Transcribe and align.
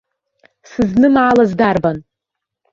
Сызнымаалаз 0.69 1.51
дарбан. 1.59 1.97